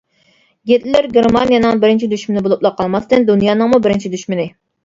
[0.71, 4.49] گىتلېر گېرمانىيەنىڭ بىرىنچى دۈشمىنى بولۇپلا قالماستىن، دۇنيانىڭمۇ بىرىنچى دۈشمىنى.